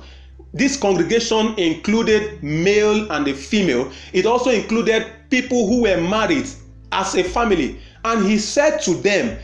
this 0.53 0.77
congregation 0.77 1.56
included 1.58 2.44
male 2.44 3.12
and 3.12 3.27
a 3.27 3.34
female. 3.34 3.92
It 4.13 4.27
also 4.27 4.51
included 4.51 5.08
people 5.32 5.68
who 5.68 5.82
were 5.82 6.00
married 6.00 6.48
as 6.92 7.15
a 7.15 7.24
family. 7.24 7.80
And 8.06 8.24
he 8.24 8.38
said 8.38 8.77
to 8.82 8.94
them, 8.94 9.39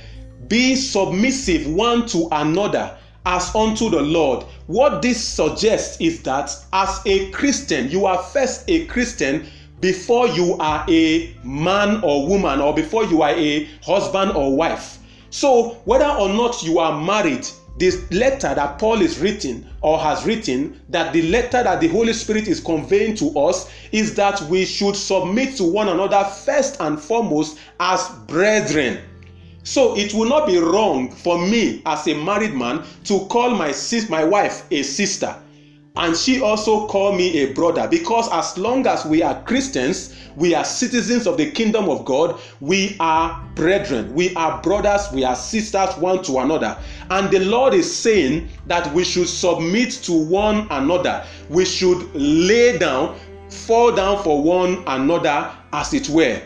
Be 0.47 0.75
submissive 0.75 1.65
one 1.65 2.05
to 2.09 2.27
another 2.31 2.95
as 3.25 3.53
unto 3.55 3.89
the 3.89 4.01
Lord. 4.01 4.45
What 4.67 5.01
this 5.01 5.23
suggests 5.23 5.99
is 5.99 6.21
that 6.21 6.55
as 6.73 7.01
a 7.07 7.31
Christian, 7.31 7.89
you 7.89 8.05
are 8.05 8.21
first 8.21 8.65
a 8.67 8.85
Christian 8.85 9.47
before 9.81 10.27
you 10.27 10.57
are 10.59 10.85
a 10.87 11.35
man 11.43 12.01
or 12.03 12.27
woman 12.27 12.61
or 12.61 12.75
before 12.75 13.05
you 13.05 13.23
are 13.23 13.31
a 13.31 13.67
husband 13.83 14.33
or 14.33 14.55
wife. 14.55 14.99
So, 15.31 15.81
whether 15.85 16.07
or 16.07 16.29
not 16.29 16.61
you 16.61 16.77
are 16.77 17.01
married, 17.01 17.47
this 17.79 18.11
letter 18.11 18.53
that 18.53 18.77
Paul 18.77 19.01
is 19.01 19.19
written 19.19 19.67
or 19.81 19.97
has 19.99 20.25
written, 20.25 20.81
that 20.89 21.13
the 21.13 21.23
letter 21.23 21.63
that 21.63 21.79
the 21.79 21.87
Holy 21.87 22.13
Spirit 22.13 22.47
is 22.47 22.59
conveying 22.59 23.15
to 23.15 23.37
us 23.39 23.71
is 23.91 24.13
that 24.15 24.41
we 24.43 24.65
should 24.65 24.95
submit 24.95 25.55
to 25.57 25.63
one 25.63 25.87
another 25.87 26.23
first 26.25 26.77
and 26.81 26.99
foremost 26.99 27.57
as 27.79 28.09
brethren. 28.27 28.99
So 29.63 29.97
it 29.97 30.13
will 30.13 30.27
not 30.27 30.45
be 30.47 30.57
wrong 30.57 31.09
for 31.11 31.39
me 31.39 31.81
as 31.85 32.07
a 32.07 32.13
married 32.13 32.53
man 32.53 32.83
to 33.05 33.25
call 33.27 33.51
my 33.51 33.71
sis 33.71 34.09
my 34.09 34.23
wife 34.23 34.65
a 34.71 34.83
sister 34.83 35.35
and 35.95 36.15
she 36.15 36.41
also 36.41 36.87
call 36.87 37.13
me 37.13 37.39
a 37.39 37.53
brother 37.53 37.87
because 37.87 38.29
as 38.31 38.57
long 38.57 38.87
as 38.87 39.05
we 39.05 39.21
are 39.21 39.41
Christians 39.43 40.15
we 40.35 40.53
are 40.53 40.63
citizens 40.63 41.27
of 41.27 41.37
the 41.37 41.51
kingdom 41.51 41.89
of 41.89 42.05
God. 42.05 42.39
We 42.59 42.95
are 42.99 43.43
brethren. 43.55 44.13
We 44.13 44.33
are 44.35 44.61
brothers. 44.61 45.07
We 45.13 45.23
are 45.23 45.35
sisters 45.35 45.95
one 45.97 46.23
to 46.23 46.39
another. 46.39 46.77
And 47.09 47.29
the 47.31 47.39
Lord 47.39 47.73
is 47.73 47.93
saying 47.93 48.49
that 48.67 48.93
we 48.93 49.03
should 49.03 49.27
submit 49.27 49.91
to 50.03 50.13
one 50.13 50.67
another. 50.69 51.25
We 51.49 51.65
should 51.65 52.13
lay 52.13 52.77
down 52.77 53.19
fall 53.49 53.91
down 53.91 54.23
for 54.23 54.43
one 54.43 54.83
another 54.87 55.51
as 55.73 55.93
it 55.93 56.07
were. 56.09 56.41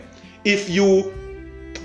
If 0.45 0.69
you 0.69 1.13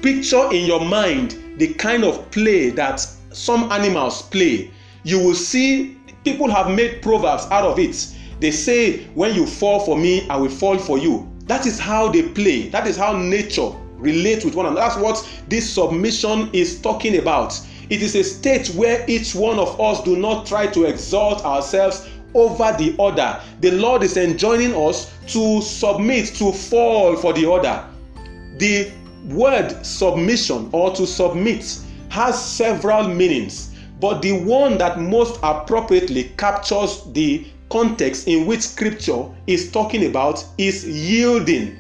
picture 0.03 0.51
in 0.53 0.65
your 0.65 0.85
mind 0.85 1.37
the 1.59 1.75
kind 1.75 2.05
of 2.05 2.31
play 2.31 2.71
that 2.71 3.01
some 3.33 3.71
animals 3.73 4.23
play 4.23 4.71
you 5.03 5.19
will 5.19 5.35
see 5.35 5.97
people 6.25 6.51
have 6.51 6.71
made 6.71 7.03
proverbs 7.03 7.47
out 7.51 7.65
of 7.65 7.79
it. 7.79 8.15
They 8.41 8.51
say 8.53 9.05
when 9.15 9.35
you 9.35 9.47
fall 9.47 9.81
for 9.81 9.97
me 9.97 10.29
i 10.29 10.37
will 10.37 10.51
fall 10.51 10.79
for 10.79 10.99
you 10.99 11.28
that 11.49 11.67
is 11.67 11.79
how 11.79 12.09
they 12.09 12.23
play. 12.23 12.69
That 12.69 12.87
is 12.87 12.97
how 12.97 13.17
nature 13.17 13.71
relates 13.97 14.45
with 14.45 14.55
one 14.55 14.67
another. 14.67 14.81
That's 14.81 14.97
what 14.97 15.29
this 15.49 15.69
submission 15.69 16.51
is 16.53 16.81
talking 16.81 17.19
about. 17.19 17.59
It 17.91 18.03
is 18.03 18.15
a 18.15 18.23
state 18.23 18.69
where 18.69 19.05
each 19.09 19.35
one 19.35 19.59
of 19.59 19.81
us 19.81 20.03
do 20.05 20.17
not 20.17 20.47
try 20.47 20.67
to 20.69 20.85
exalt 20.85 21.45
ourselves 21.45 22.09
over 22.35 22.75
the 22.79 22.95
other. 22.99 23.41
The 23.61 23.71
lord 23.73 24.03
is 24.03 24.17
enjoining 24.17 24.75
us 24.75 25.11
to 25.29 25.63
submit 25.63 26.27
to 26.37 26.53
fall 26.53 27.17
for 27.17 27.33
the 27.33 27.51
other. 27.51 27.85
The 28.59 28.93
word 29.29 29.85
submission 29.85 30.69
or 30.73 30.95
to 30.95 31.07
submit 31.07 31.81
has 32.11 32.41
several 32.41 33.09
meanings, 33.09 33.75
but 34.01 34.21
the 34.21 34.33
one 34.33 34.79
that 34.79 35.01
most 35.01 35.39
appropriately 35.43 36.25
captures 36.37 37.05
the 37.13 37.47
context 37.71 38.29
in 38.29 38.47
which 38.47 38.63
scripture 38.63 39.25
is 39.47 39.71
talking 39.71 40.07
about 40.07 40.45
is 40.59 40.87
yielding. 40.87 41.79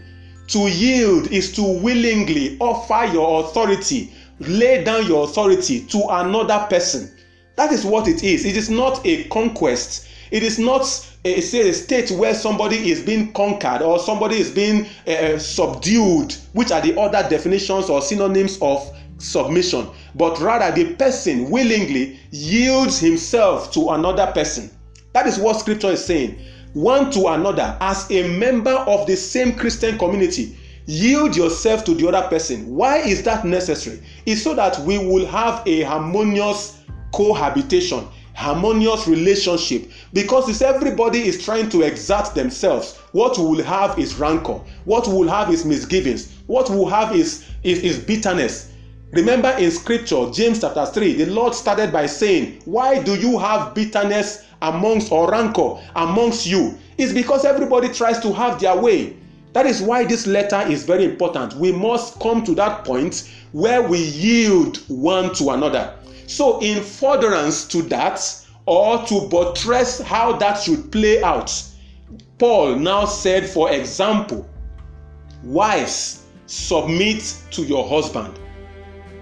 To 0.48 0.60
yield 0.60 1.30
is 1.30 1.52
to 1.52 1.62
willingly 1.62 2.56
offer 2.58 3.12
your 3.12 3.44
authority, 3.44 4.12
lay 4.40 4.82
down 4.82 5.06
your 5.06 5.24
authority 5.24 5.80
to 5.86 6.06
another 6.08 6.66
person. 6.70 7.14
That 7.56 7.72
is 7.72 7.84
what 7.84 8.08
it 8.08 8.22
is. 8.22 8.44
It 8.44 8.56
is 8.56 8.70
not 8.70 9.04
a 9.04 9.24
conquest. 9.24 10.08
It 10.30 10.42
is 10.42 10.58
not 10.58 10.82
a, 11.24 11.38
a 11.38 11.72
state 11.72 12.10
where 12.12 12.34
somebody 12.34 12.90
is 12.90 13.02
being 13.02 13.32
conquered 13.32 13.82
or 13.82 13.98
somebody 13.98 14.36
is 14.36 14.50
being 14.50 14.86
uh, 15.06 15.38
subdued, 15.38 16.34
which 16.52 16.70
are 16.70 16.80
the 16.80 16.98
other 16.98 17.28
definitions 17.28 17.90
or 17.90 18.00
synonyms 18.00 18.58
of 18.62 18.90
submission, 19.18 19.88
but 20.14 20.38
rather 20.40 20.74
the 20.74 20.94
person 20.94 21.50
willingly 21.50 22.18
yields 22.30 23.00
himself 23.00 23.72
to 23.72 23.90
another 23.90 24.30
person. 24.32 24.70
That 25.18 25.26
is 25.26 25.36
what 25.36 25.58
scripture 25.58 25.88
is 25.88 26.04
saying. 26.04 26.38
One 26.74 27.10
to 27.10 27.26
another, 27.26 27.76
as 27.80 28.08
a 28.08 28.28
member 28.38 28.70
of 28.70 29.04
the 29.08 29.16
same 29.16 29.52
Christian 29.52 29.98
community, 29.98 30.56
yield 30.86 31.34
yourself 31.34 31.84
to 31.86 31.94
the 31.94 32.06
other 32.06 32.28
person. 32.28 32.68
Why 32.68 32.98
is 32.98 33.24
that 33.24 33.44
necessary? 33.44 34.00
It's 34.26 34.44
so 34.44 34.54
that 34.54 34.78
we 34.82 34.96
will 34.96 35.26
have 35.26 35.66
a 35.66 35.82
harmonious 35.82 36.84
cohabitation 37.12 38.06
harmonious 38.34 39.08
relationship 39.08 39.90
because 40.12 40.48
if 40.48 40.62
everybody 40.62 41.26
is 41.26 41.44
trying 41.44 41.68
to 41.68 41.82
exert 41.82 42.32
themselves 42.36 42.98
what 43.10 43.36
we 43.36 43.44
will 43.44 43.64
have 43.64 43.98
is 43.98 44.14
rancor 44.14 44.60
what 44.84 45.08
we 45.08 45.14
will 45.14 45.28
have 45.28 45.50
is 45.50 45.64
misgivings 45.64 46.34
what 46.46 46.70
we 46.70 46.76
will 46.76 46.88
have 46.88 47.16
is, 47.16 47.44
is, 47.64 47.80
is 47.80 47.98
bitterness 47.98 48.72
remember 49.10 49.50
in 49.58 49.72
scripture 49.72 50.30
james 50.30 50.60
chapter 50.60 50.86
3 50.86 51.14
the 51.14 51.26
lord 51.26 51.52
started 51.52 51.90
by 51.90 52.06
saying 52.06 52.62
why 52.64 53.02
do 53.02 53.16
you 53.16 53.36
have 53.40 53.74
bitterness 53.74 54.44
amongst 54.62 55.12
or 55.12 55.30
rancor 55.30 55.76
amongst 55.96 56.46
you. 56.46 56.78
Is 56.96 57.12
because 57.12 57.44
everybody 57.44 57.88
tries 57.88 58.18
to 58.20 58.32
have 58.32 58.60
their 58.60 58.76
way. 58.76 59.16
That 59.52 59.66
is 59.66 59.80
why 59.80 60.04
this 60.04 60.26
letter 60.26 60.60
is 60.68 60.84
very 60.84 61.04
important. 61.04 61.54
We 61.54 61.72
must 61.72 62.18
come 62.20 62.44
to 62.44 62.54
that 62.56 62.84
point 62.84 63.30
where 63.52 63.82
we 63.82 63.98
yield 63.98 64.78
one 64.88 65.34
to 65.34 65.50
another. 65.50 65.94
So, 66.26 66.60
in 66.60 66.82
furtherance 66.82 67.66
to 67.68 67.82
that, 67.82 68.20
or 68.66 69.02
to 69.06 69.26
buttress 69.28 70.00
how 70.02 70.34
that 70.34 70.60
should 70.60 70.92
play 70.92 71.22
out, 71.22 71.50
Paul 72.38 72.76
now 72.76 73.06
said, 73.06 73.48
for 73.48 73.72
example, 73.72 74.46
wives, 75.42 76.24
submit 76.46 77.34
to 77.52 77.62
your 77.62 77.88
husband. 77.88 78.38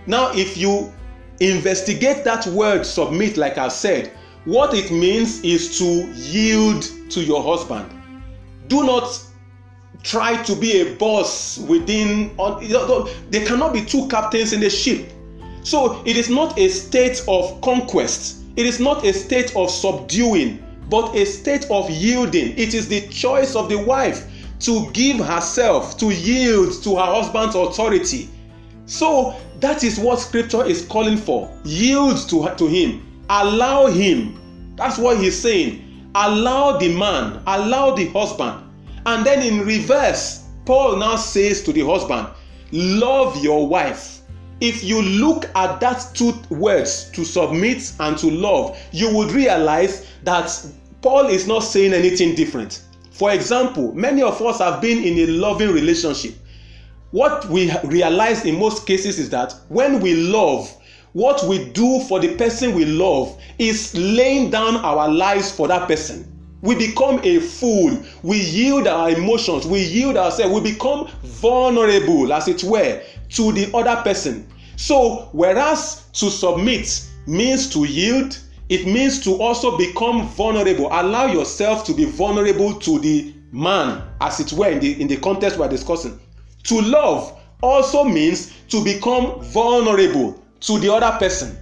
Now, 0.06 0.32
if 0.34 0.56
you 0.56 0.92
investigate 1.40 2.24
that 2.24 2.46
word 2.48 2.84
submit, 2.84 3.36
like 3.36 3.56
I 3.56 3.68
said, 3.68 4.12
what 4.46 4.74
it 4.74 4.90
means 4.90 5.42
is 5.42 5.76
to 5.78 5.84
yield 6.14 6.82
to 7.10 7.20
your 7.20 7.42
husband. 7.42 7.90
Do 8.68 8.84
not 8.84 9.22
try 10.02 10.40
to 10.44 10.54
be 10.54 10.80
a 10.80 10.94
boss 10.94 11.58
within, 11.58 12.34
there 13.30 13.44
cannot 13.44 13.72
be 13.72 13.84
two 13.84 14.06
captains 14.08 14.52
in 14.52 14.60
the 14.60 14.70
ship. 14.70 15.10
So 15.62 16.00
it 16.06 16.16
is 16.16 16.30
not 16.30 16.56
a 16.58 16.68
state 16.68 17.24
of 17.26 17.60
conquest, 17.60 18.44
it 18.54 18.66
is 18.66 18.78
not 18.78 19.04
a 19.04 19.12
state 19.12 19.54
of 19.56 19.68
subduing, 19.68 20.64
but 20.88 21.14
a 21.16 21.26
state 21.26 21.66
of 21.68 21.90
yielding. 21.90 22.56
It 22.56 22.72
is 22.72 22.86
the 22.86 23.08
choice 23.08 23.56
of 23.56 23.68
the 23.68 23.78
wife 23.78 24.30
to 24.60 24.88
give 24.92 25.18
herself, 25.18 25.98
to 25.98 26.10
yield 26.10 26.82
to 26.84 26.94
her 26.94 27.04
husband's 27.04 27.56
authority. 27.56 28.30
So 28.86 29.34
that 29.58 29.82
is 29.82 29.98
what 29.98 30.20
scripture 30.20 30.64
is 30.64 30.86
calling 30.86 31.16
for. 31.16 31.52
Yield 31.64 32.28
to, 32.28 32.42
her, 32.44 32.54
to 32.54 32.68
him, 32.68 33.02
allow 33.30 33.86
him. 33.86 34.74
That's 34.76 34.98
what 34.98 35.18
he's 35.18 35.38
saying. 35.38 36.10
Allow 36.14 36.78
the 36.78 36.96
man, 36.96 37.42
allow 37.46 37.94
the 37.94 38.06
husband. 38.08 38.62
And 39.04 39.24
then 39.24 39.42
in 39.42 39.66
reverse, 39.66 40.44
Paul 40.64 40.96
now 40.96 41.16
says 41.16 41.62
to 41.64 41.72
the 41.72 41.86
husband, 41.86 42.28
Love 42.72 43.42
your 43.42 43.68
wife 43.68 44.16
if 44.60 44.82
you 44.82 45.02
look 45.02 45.44
at 45.54 45.80
that 45.80 46.08
two 46.14 46.32
words 46.50 47.10
to 47.10 47.24
submit 47.24 47.92
and 48.00 48.16
to 48.16 48.30
love 48.30 48.78
you 48.92 49.14
would 49.14 49.30
realize 49.32 50.06
that 50.24 50.50
paul 51.02 51.26
is 51.26 51.46
not 51.46 51.60
saying 51.60 51.92
anything 51.92 52.34
different 52.34 52.82
for 53.10 53.32
example 53.32 53.92
many 53.92 54.22
of 54.22 54.40
us 54.40 54.58
have 54.58 54.80
been 54.80 55.02
in 55.04 55.28
a 55.28 55.32
loving 55.32 55.70
relationship 55.70 56.34
what 57.10 57.44
we 57.46 57.70
realize 57.84 58.44
in 58.44 58.58
most 58.58 58.86
cases 58.86 59.18
is 59.18 59.28
that 59.28 59.54
when 59.68 60.00
we 60.00 60.14
love 60.14 60.74
what 61.16 61.42
we 61.48 61.70
do 61.70 62.00
for 62.00 62.20
the 62.20 62.36
person 62.36 62.74
we 62.74 62.84
love 62.84 63.40
is 63.58 63.94
laying 63.96 64.50
down 64.50 64.76
our 64.76 65.08
lives 65.08 65.50
for 65.50 65.66
that 65.66 65.88
person 65.88 66.30
we 66.60 66.74
become 66.74 67.20
a 67.22 67.38
fool 67.40 67.96
we 68.22 68.38
yield 68.38 68.86
our 68.86 69.10
emotions 69.10 69.66
we 69.66 69.82
yield 69.82 70.16
ourselves 70.16 70.52
we 70.52 70.72
become 70.72 71.08
vulnerable 71.22 72.32
as 72.32 72.48
it 72.48 72.62
were 72.64 73.02
to 73.28 73.52
the 73.52 73.70
other 73.74 74.00
person. 74.02 74.46
So, 74.76 75.28
whereas 75.32 76.04
to 76.14 76.30
submit 76.30 77.08
means 77.26 77.68
to 77.70 77.84
yield, 77.84 78.38
it 78.68 78.86
means 78.86 79.22
to 79.24 79.34
also 79.36 79.76
become 79.76 80.26
vulnerable. 80.28 80.86
Allow 80.86 81.26
yourself 81.26 81.84
to 81.86 81.94
be 81.94 82.04
vulnerable 82.04 82.74
to 82.80 82.98
the 82.98 83.34
man, 83.52 84.02
as 84.20 84.40
it 84.40 84.52
were, 84.52 84.68
in 84.68 84.80
the, 84.80 85.00
in 85.00 85.08
the 85.08 85.16
context 85.16 85.58
we're 85.58 85.68
discussing. 85.68 86.18
To 86.64 86.80
love 86.80 87.38
also 87.62 88.04
means 88.04 88.52
to 88.68 88.84
become 88.84 89.40
vulnerable 89.44 90.42
to 90.60 90.78
the 90.78 90.92
other 90.92 91.16
person. 91.18 91.56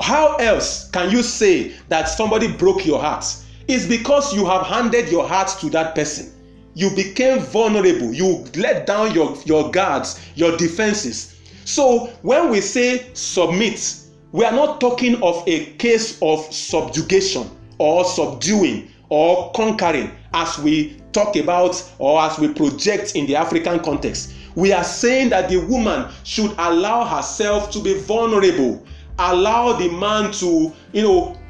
How 0.00 0.36
else 0.36 0.90
can 0.90 1.10
you 1.10 1.22
say 1.22 1.74
that 1.88 2.08
somebody 2.08 2.50
broke 2.50 2.86
your 2.86 3.00
heart? 3.00 3.24
It's 3.68 3.86
because 3.86 4.34
you 4.34 4.46
have 4.46 4.66
handed 4.66 5.10
your 5.10 5.26
heart 5.26 5.48
to 5.60 5.70
that 5.70 5.94
person 5.94 6.32
you 6.74 6.88
became 6.94 7.40
vulnerable 7.40 8.14
you 8.14 8.44
let 8.56 8.86
down 8.86 9.12
your 9.12 9.36
your 9.44 9.72
guards 9.72 10.20
your 10.36 10.56
defenses 10.56 11.36
so 11.64 12.06
when 12.22 12.48
we 12.48 12.60
say 12.60 13.10
submit 13.12 14.00
we 14.32 14.44
are 14.44 14.52
not 14.52 14.80
talking 14.80 15.20
of 15.22 15.42
a 15.48 15.66
case 15.74 16.18
of 16.22 16.40
subjugation 16.54 17.50
or 17.78 18.04
subduing 18.04 18.88
or 19.08 19.50
conquering 19.52 20.10
as 20.32 20.56
we 20.60 20.96
talk 21.12 21.34
about 21.34 21.82
or 21.98 22.20
as 22.20 22.38
we 22.38 22.46
project 22.54 23.16
in 23.16 23.26
the 23.26 23.34
African 23.34 23.80
context. 23.80 24.32
We 24.54 24.72
are 24.72 24.84
saying 24.84 25.30
that 25.30 25.48
the 25.48 25.58
woman 25.58 26.10
should 26.24 26.52
allow 26.58 27.04
herself 27.04 27.70
to 27.72 27.82
be 27.82 27.94
vulnerable, 28.00 28.84
allow 29.18 29.74
the 29.74 29.88
man 29.90 30.32
to, 30.32 30.72
you 30.92 31.02
know, 31.02 31.40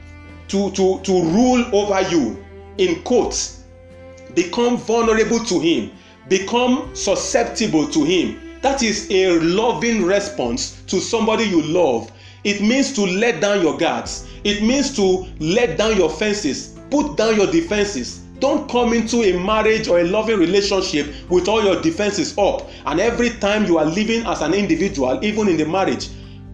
to, 0.49 0.71
to, 0.73 1.01
to 1.01 1.13
rule 1.13 1.65
over 1.75 2.03
you, 2.11 2.45
in 2.79 3.03
quotes, 3.03 3.65
become 4.35 4.77
vulnerable 4.77 5.39
to 5.45 5.61
him, 5.61 5.93
become 6.29 6.95
susceptible 6.95 7.89
to 7.89 8.05
him. 8.05 8.59
That 8.63 8.83
is 8.83 9.11
a 9.11 9.39
loving 9.41 10.05
response 10.05 10.83
to 10.89 11.01
somebody 11.01 11.45
you 11.45 11.63
love. 11.63 12.13
It 12.45 12.61
means 12.61 12.93
to 12.95 13.03
let 13.03 13.41
down 13.41 13.63
your 13.63 13.77
guards. 13.79 14.29
It 14.45 14.63
means 14.63 14.95
to 14.97 15.27
let 15.39 15.79
down 15.79 15.97
your 15.97 16.11
fences, 16.11 16.79
put 16.91 17.17
down 17.17 17.37
your 17.37 17.47
defenses. 17.51 18.20
Don't 18.41 18.71
come 18.71 18.95
into 18.95 19.23
a 19.23 19.39
marriage 19.39 19.87
or 19.87 20.01
a 20.01 20.05
loving 20.05 20.39
relationship 20.39 21.15
with 21.29 21.47
all 21.47 21.63
your 21.63 21.81
defenses 21.83 22.37
up. 22.39 22.69
And 22.87 22.99
every 22.99 23.31
time 23.31 23.67
you 23.67 23.77
are 23.79 23.85
living 23.85 24.25
as 24.27 24.41
an 24.41 24.55
individual, 24.55 25.23
even 25.23 25.47
in 25.47 25.59
the 25.59 25.67
marriage, 25.67 26.09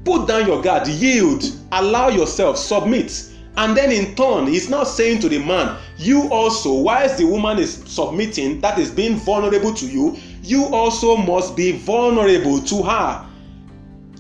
put 0.05 0.26
down 0.26 0.47
your 0.47 0.61
guard, 0.61 0.88
yield, 0.88 1.45
allow 1.73 2.09
yourself, 2.09 2.59
submit. 2.59 3.31
And 3.57 3.76
then 3.76 3.93
in 3.93 4.16
turn, 4.16 4.49
he's 4.49 4.69
now 4.69 4.83
saying 4.85 5.21
to 5.21 5.28
the 5.28 5.38
man, 5.38 5.78
You 5.97 6.28
also, 6.31 6.75
whilst 6.75 7.19
the 7.19 7.25
woman 7.25 7.59
is 7.59 7.83
submitting, 7.87 8.61
that 8.61 8.78
is 8.78 8.90
being 8.90 9.16
vulnerable 9.16 9.73
to 9.75 9.87
you, 9.87 10.16
you 10.43 10.66
also 10.66 11.16
must 11.16 11.57
be 11.57 11.73
vulnerable 11.73 12.61
to 12.61 12.83
her. 12.83 13.26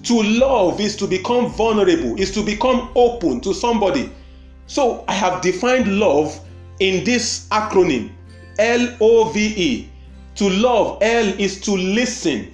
To 0.04 0.22
love 0.22 0.80
is 0.80 0.96
to 0.96 1.06
become 1.08 1.50
vulnerable, 1.50 2.18
is 2.18 2.32
to 2.34 2.44
become 2.44 2.90
open 2.94 3.40
to 3.40 3.52
somebody. 3.52 4.10
So 4.68 5.04
I 5.08 5.14
have 5.14 5.42
defined 5.42 5.98
love 5.98 6.40
in 6.80 7.04
this 7.04 7.48
acronym 7.50 8.10
L 8.58 8.96
O 9.00 9.30
V 9.30 9.54
E. 9.56 9.90
To 10.36 10.48
love, 10.50 10.98
L 11.02 11.26
is 11.38 11.60
to 11.62 11.72
listen. 11.72 12.52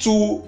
To, 0.00 0.42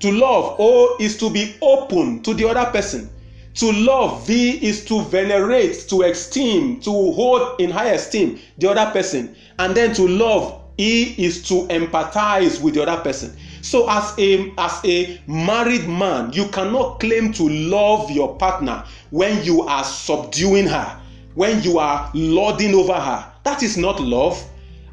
to 0.00 0.10
love, 0.10 0.56
O 0.58 0.96
is 0.98 1.18
to 1.18 1.30
be 1.30 1.54
open 1.60 2.22
to 2.22 2.32
the 2.32 2.48
other 2.48 2.70
person. 2.70 3.10
To 3.54 3.72
love, 3.72 4.26
V 4.26 4.64
is 4.66 4.84
to 4.86 5.02
venerate, 5.02 5.86
to 5.88 6.02
esteem, 6.02 6.80
to 6.80 6.90
hold 6.90 7.60
in 7.60 7.70
high 7.70 7.90
esteem 7.90 8.38
the 8.56 8.70
other 8.70 8.90
person. 8.92 9.36
And 9.58 9.74
then 9.74 9.92
to 9.94 10.06
love, 10.06 10.62
E 10.78 11.14
is 11.18 11.42
to 11.48 11.66
empathize 11.66 12.60
with 12.60 12.74
the 12.74 12.84
other 12.86 13.02
person. 13.02 13.36
So 13.60 13.90
as 13.90 14.14
a 14.18 14.52
as 14.56 14.80
a 14.84 15.20
married 15.26 15.88
man, 15.88 16.32
you 16.32 16.48
cannot 16.48 17.00
claim 17.00 17.32
to 17.32 17.48
love 17.48 18.10
your 18.10 18.36
partner 18.36 18.84
when 19.10 19.42
you 19.42 19.62
are 19.62 19.82
subduing 19.84 20.68
her, 20.68 21.00
when 21.38 21.62
you 21.62 21.78
are 21.78 22.10
lording 22.14 22.74
over 22.74 22.94
her. 22.94 23.32
That 23.44 23.62
is 23.62 23.76
not 23.76 24.00
love. 24.00 24.42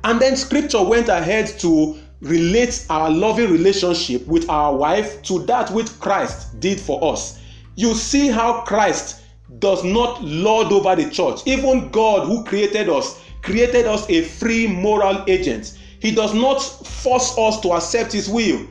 And 0.04 0.22
then 0.22 0.36
scripture 0.36 0.84
went 0.84 1.10
ahead 1.10 1.48
to 1.58 1.98
relate 2.22 2.86
our 2.88 3.10
loving 3.10 3.52
relationship 3.52 4.28
with 4.28 4.48
our 4.48 4.76
wife 4.76 5.24
to 5.24 5.40
that 5.48 5.72
which 5.72 6.00
Christ 6.00 6.60
did 6.60 6.80
for 6.80 7.04
us. 7.04 7.40
You 7.74 7.96
see 7.96 8.28
how 8.28 8.62
Christ 8.62 9.24
does 9.58 9.84
not 9.84 10.24
lord 10.24 10.72
over 10.72 10.96
the 10.96 11.10
church. 11.10 11.40
Even 11.48 11.90
God 11.90 12.28
who 12.28 12.44
created 12.44 12.90
us 12.90 13.20
created 13.42 13.88
us 13.88 14.08
a 14.12 14.22
free 14.22 14.68
moral 14.68 15.24
agent. 15.28 15.76
He 16.00 16.12
does 16.12 16.36
not 16.36 16.60
force 16.60 17.36
us 17.40 17.60
to 17.62 17.74
accept 17.74 18.14
His 18.14 18.30
will. 18.30 18.68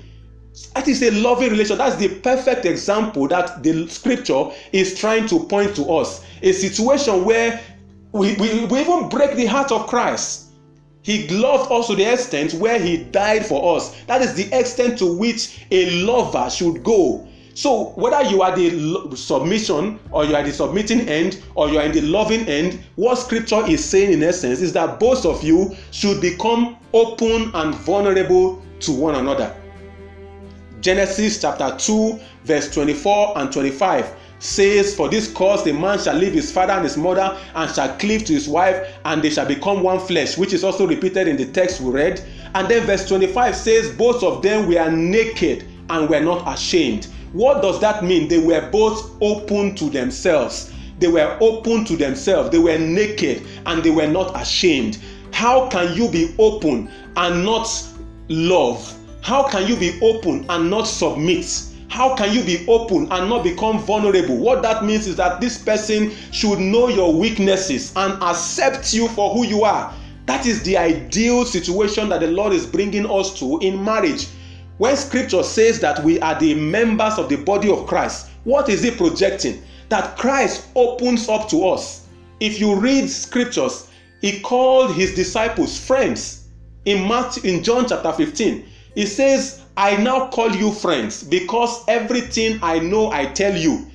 That 0.75 0.87
is 0.87 1.03
a 1.03 1.11
loving 1.11 1.51
relation. 1.51 1.79
That's 1.79 1.97
the 1.97 2.09
perfect 2.21 2.65
example 2.65 3.27
that 3.29 3.63
the 3.63 3.89
scripture 3.89 4.51
is 4.73 4.99
trying 4.99 5.27
to 5.29 5.41
point 5.41 5.75
to 5.77 5.85
us. 5.87 6.25
A 6.43 6.53
situation 6.53 7.25
where 7.25 7.61
we, 8.13 8.35
we, 8.37 8.65
we 8.67 8.81
even 8.81 9.09
break 9.09 9.35
the 9.35 9.47
heart 9.47 9.73
of 9.73 9.89
Christ. 9.89 10.53
He 11.03 11.29
loved 11.29 11.71
us 11.73 11.89
to 11.89 11.97
the 11.97 12.05
extent 12.05 12.55
where 12.55 12.79
He 12.79 12.99
died 12.99 13.45
for 13.45 13.77
us. 13.77 14.01
That 14.05 14.23
is 14.23 14.35
the 14.35 14.57
extent 14.57 14.99
to 15.01 15.19
which 15.19 15.67
a 15.71 16.05
lover 16.05 16.49
should 16.49 16.85
go. 16.85 17.27
So 17.55 17.91
whether 17.91 18.23
you 18.29 18.43
are 18.43 18.55
the 18.55 19.17
submission 19.17 19.99
or 20.11 20.25
you 20.25 20.35
are 20.35 20.43
the 20.43 20.53
submitting 20.53 21.09
end 21.09 21.43
or 21.55 21.69
you 21.69 21.79
are 21.79 21.85
in 21.85 21.93
the 21.93 22.01
loving 22.01 22.49
end, 22.49 22.81
what 22.97 23.17
scripture 23.17 23.65
is 23.67 23.85
saying 23.85 24.13
in 24.13 24.23
essence 24.23 24.61
is 24.61 24.73
that 24.73 24.99
both 24.99 25.27
of 25.27 25.43
you 25.43 25.77
should 25.91 26.21
become 26.21 26.77
open 26.93 27.51
and 27.55 27.75
vulnerable 27.75 28.63
to 28.81 28.93
one 28.93 29.17
another. 29.17 29.55
Genesis 30.85 31.41
chapter 31.41 31.75
2 31.79 32.21
verse 32.45 32.71
24 32.75 33.39
and 33.39 33.51
25 33.51 34.15
says, 34.39 34.95
For 34.95 35.09
this 35.09 35.33
cause 35.33 35.65
the 35.65 35.73
man 35.73 35.99
shall 35.99 36.15
leave 36.15 36.35
his 36.35 36.53
father 36.53 36.75
and 36.75 36.85
his 36.85 36.99
mother 36.99 37.39
and 37.55 37.75
shall 37.75 37.97
cleave 37.97 38.27
to 38.27 38.35
his 38.35 38.47
wife, 38.47 38.95
and 39.07 39.23
they 39.23 39.31
shall 39.31 39.47
become 39.47 39.83
one 39.83 39.99
flesh, 39.99 40.37
which 40.37 40.53
is 40.53 40.63
also 40.63 40.87
repeated 40.87 41.27
in 41.27 41.39
the 41.39 41.47
text 41.47 41.81
we 41.81 41.91
read. 41.91 42.23
And 42.55 42.69
then 42.69 42.85
verse 42.85 43.09
25 43.09 43.57
says, 43.57 43.97
Both 43.97 44.23
of 44.23 44.43
them 44.43 44.69
were 44.69 44.91
naked 44.91 45.65
and 45.89 46.07
were 46.11 46.21
not 46.21 46.47
ashamed. 46.53 47.07
What 47.33 47.63
does 47.63 47.81
that 47.81 48.05
mean? 48.05 48.29
They 48.29 48.41
were 48.41 48.69
both 48.71 49.11
open 49.23 49.75
to 49.77 49.89
themselves. 49.89 50.71
They 50.99 51.09
were 51.09 51.39
open 51.41 51.87
to 51.87 51.97
themselves. 51.97 52.51
They 52.51 52.59
were 52.59 52.77
naked 52.77 53.43
and 53.65 53.83
they 53.83 53.91
were 53.91 54.07
not 54.07 54.39
ashamed. 54.39 54.99
How 55.33 55.67
can 55.71 55.97
you 55.97 56.11
be 56.11 56.35
open 56.39 56.91
and 57.17 57.43
not 57.43 57.71
love? 58.29 58.99
How 59.25 59.49
can 59.49 59.67
you 59.67 59.75
be 59.75 59.99
open 60.03 60.45
and 60.51 60.69
not 60.69 60.83
submit? 60.83 61.47
How 61.89 62.15
can 62.15 62.31
you 62.35 62.45
be 62.45 62.63
open 62.69 63.11
and 63.11 63.31
not 63.31 63.43
become 63.43 63.79
vulnerable? 63.79 64.37
What 64.37 64.61
that 64.61 64.85
means 64.85 65.07
is 65.07 65.17
that 65.17 65.41
this 65.41 65.57
person 65.57 66.11
should 66.31 66.59
know 66.59 66.89
your 66.89 67.11
weaknesses 67.11 67.95
and 67.97 68.23
accept 68.23 68.93
you 68.93 69.09
for 69.09 69.33
who 69.33 69.47
you 69.47 69.65
are. 69.65 69.95
That 70.27 70.45
is 70.45 70.63
the 70.63 70.77
ideal 70.77 71.47
situation 71.47 72.11
that 72.11 72.21
the 72.21 72.27
Lord 72.27 72.53
is 72.53 72.67
bringing 72.67 73.11
us 73.11 73.39
to 73.39 73.59
in 73.61 73.83
marriage. 73.83 74.27
When 74.77 74.95
scripture 74.95 75.43
says 75.43 75.81
that 75.81 76.05
we 76.05 76.21
are 76.21 76.39
the 76.39 76.53
members 76.53 77.17
of 77.17 77.31
the 77.31 77.37
body 77.37 77.71
of 77.71 77.87
Christ, 77.87 78.29
what 78.45 78.69
is 78.69 78.85
it 78.85 78.99
projecting? 78.99 79.63
That 79.89 80.19
Christ 80.19 80.67
opens 80.75 81.31
up 81.31 81.49
to 81.49 81.67
us. 81.67 82.09
If 82.41 82.61
you 82.61 82.79
read 82.79 83.09
scriptures, 83.09 83.89
he 84.21 84.41
called 84.41 84.95
his 84.95 85.15
disciples 85.15 85.79
friends. 85.79 86.49
In 86.85 87.09
Matthew, 87.09 87.51
in 87.51 87.65
John 87.65 87.89
chapter 87.89 88.13
15, 88.13 88.67
he 88.95 89.07
says, 89.07 89.63
I 89.77 89.97
now 89.97 90.29
call 90.29 90.55
you 90.55 90.73
friends 90.73 91.23
because 91.25 91.85
everything 91.89 92.59
I 92.63 92.79
know 92.79 93.11
I 93.11 93.27
tell 93.27 93.57
you. 93.57 93.87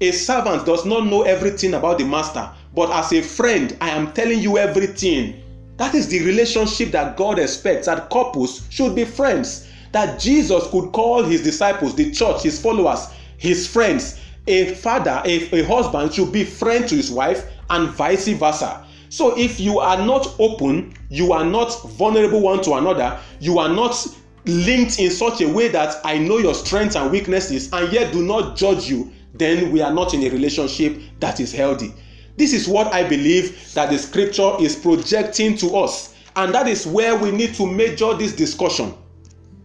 A 0.00 0.12
servant 0.12 0.66
does 0.66 0.84
not 0.84 1.06
know 1.06 1.22
everything 1.22 1.74
about 1.74 1.98
the 1.98 2.04
master, 2.04 2.48
but 2.74 2.90
as 2.90 3.12
a 3.12 3.22
friend, 3.22 3.76
I 3.80 3.90
am 3.90 4.12
telling 4.12 4.40
you 4.40 4.58
everything. 4.58 5.42
That 5.78 5.94
is 5.94 6.08
the 6.08 6.24
relationship 6.24 6.90
that 6.92 7.16
God 7.16 7.38
expects 7.38 7.86
that 7.86 8.10
couples 8.10 8.66
should 8.70 8.94
be 8.94 9.04
friends 9.04 9.68
that 9.92 10.20
Jesus 10.20 10.68
could 10.70 10.92
call 10.92 11.22
his 11.22 11.42
disciples, 11.42 11.94
the 11.94 12.12
church, 12.12 12.42
his 12.42 12.60
followers, 12.60 13.08
his 13.38 13.66
friends. 13.66 14.20
A 14.46 14.74
father, 14.74 15.22
a, 15.24 15.60
a 15.60 15.64
husband 15.64 16.12
should 16.12 16.32
be 16.32 16.44
friend 16.44 16.86
to 16.88 16.94
his 16.94 17.10
wife 17.10 17.50
and 17.70 17.88
vice 17.88 18.28
versa. 18.28 18.86
So 19.08 19.36
if 19.38 19.58
you 19.58 19.78
are 19.78 20.04
not 20.04 20.34
open, 20.38 20.94
you 21.08 21.32
are 21.32 21.44
not 21.44 21.82
vulnerable 21.92 22.40
one 22.42 22.62
to 22.62 22.74
another, 22.74 23.18
you 23.40 23.58
are 23.58 23.68
not 23.68 24.06
linked 24.46 24.98
in 24.98 25.10
such 25.10 25.40
a 25.40 25.48
way 25.48 25.68
that 25.68 25.96
I 26.04 26.18
know 26.18 26.38
your 26.38 26.54
strengths 26.54 26.96
and 26.96 27.10
weaknesses 27.10 27.72
and 27.72 27.92
yet 27.92 28.12
do 28.12 28.22
not 28.22 28.56
judge 28.56 28.88
you, 28.88 29.12
then 29.34 29.72
we 29.72 29.82
are 29.82 29.92
not 29.92 30.14
in 30.14 30.22
a 30.22 30.30
relationship 30.30 31.00
that 31.20 31.40
is 31.40 31.52
healthy. 31.52 31.92
This 32.36 32.52
is 32.52 32.68
what 32.68 32.92
I 32.92 33.08
believe 33.08 33.72
that 33.74 33.90
the 33.90 33.98
scripture 33.98 34.52
is 34.60 34.76
projecting 34.76 35.56
to 35.58 35.76
us. 35.76 36.14
And 36.36 36.54
that 36.54 36.68
is 36.68 36.86
where 36.86 37.16
we 37.16 37.30
need 37.30 37.54
to 37.54 37.66
measure 37.66 38.12
this 38.14 38.34
discussion. 38.34 38.94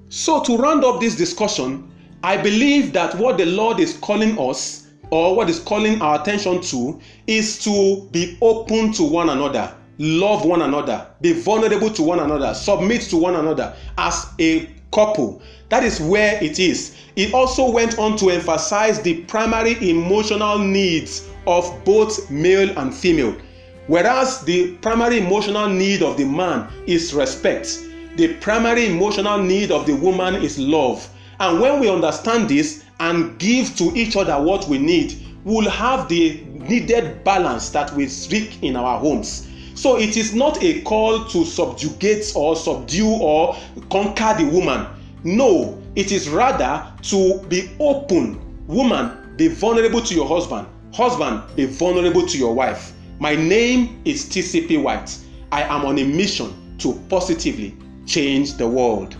So, 0.10 0.42
to 0.44 0.58
round 0.58 0.84
up 0.84 1.00
this 1.00 1.16
discussion, 1.16 1.90
I 2.24 2.38
believe 2.38 2.94
that 2.94 3.16
what 3.16 3.38
the 3.38 3.46
Lord 3.46 3.80
is 3.80 3.98
calling 3.98 4.38
us, 4.40 4.88
or 5.10 5.36
what 5.36 5.50
is 5.50 5.60
calling 5.60 6.02
our 6.02 6.22
attention 6.22 6.62
to, 6.62 7.00
is 7.28 7.62
to 7.64 8.08
be 8.12 8.38
open 8.42 8.94
to 8.94 9.04
one 9.04 9.30
another, 9.30 9.76
love 10.02 10.46
one 10.46 10.64
another, 10.64 11.06
be 11.22 11.32
vulnerable 11.32 11.92
to 11.92 12.02
one 12.02 12.20
another, 12.20 12.56
submit 12.56 13.02
to 13.04 13.18
one 13.18 13.36
another 13.36 13.76
as 14.00 14.34
a 14.40 14.68
couple. 14.92 15.44
That 15.70 15.84
is 15.84 16.02
where 16.02 16.44
it 16.44 16.58
is. 16.58 16.98
It 17.16 17.36
also 17.36 17.70
went 17.70 18.00
on 18.00 18.18
to 18.18 18.32
emphasize 18.32 19.00
the 19.00 19.22
primary 19.26 19.78
emotional 19.88 20.58
needs 20.58 21.30
of 21.46 21.86
both 21.86 22.32
male 22.32 22.76
and 22.80 22.92
female. 22.92 23.36
Whereas 23.86 24.42
the 24.42 24.76
primary 24.78 25.20
emotional 25.20 25.70
need 25.70 26.02
of 26.02 26.18
the 26.18 26.26
man 26.26 26.68
is 26.88 27.14
respect, 27.14 27.80
the 28.16 28.34
primary 28.36 28.88
emotional 28.88 29.38
need 29.38 29.70
of 29.70 29.86
the 29.86 29.96
woman 29.96 30.36
is 30.36 30.58
love. 30.58 31.08
And 31.40 31.62
when 31.62 31.80
we 31.80 31.90
understand 31.90 32.50
this 32.50 32.84
and 33.00 33.38
give 33.38 33.76
to 33.78 33.96
each 33.96 34.16
other 34.16 34.42
what 34.42 34.68
we 34.68 34.80
need, 34.80 35.16
we'll 35.44 35.70
have 35.70 36.10
the 36.10 36.42
needed 36.54 37.24
balance 37.24 37.70
that 37.70 37.94
we 37.94 38.08
seek 38.08 38.64
in 38.64 38.76
our 38.76 39.00
homes. 39.00 39.48
So 39.82 39.98
it 39.98 40.16
is 40.16 40.36
not 40.36 40.62
a 40.62 40.80
call 40.82 41.26
to 41.26 41.44
subjugate 41.44 42.34
or 42.36 42.56
subdue 42.56 43.10
or 43.20 43.58
conquer 43.90 44.36
the 44.38 44.46
woman. 44.46 44.86
No, 45.24 45.82
it 45.96 46.12
is 46.12 46.30
rather 46.30 46.86
to 47.02 47.40
be 47.48 47.72
open. 47.80 48.40
Woman, 48.68 49.34
be 49.38 49.48
vulnerable 49.48 50.00
to 50.00 50.14
your 50.14 50.28
husband. 50.28 50.68
Husband, 50.94 51.42
be 51.56 51.66
vulnerable 51.66 52.28
to 52.28 52.38
your 52.38 52.54
wife. 52.54 52.94
My 53.18 53.34
name 53.34 54.00
is 54.06 54.26
TCP 54.26 54.84
White. 54.84 55.18
I 55.52 55.64
am 55.64 55.84
on 55.86 55.98
a 55.98 56.04
mission 56.04 56.54
to 56.78 56.94
positively 57.10 57.76
change 58.06 58.58
the 58.58 58.68
world. 58.68 59.16